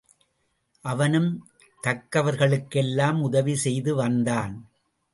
அவனும் 0.85 1.29
தக்கவர்களுக்கெல்லாம் 1.83 3.21
உதவி 3.21 3.55
செய்து 3.55 3.95
வந்தான். 3.95 4.55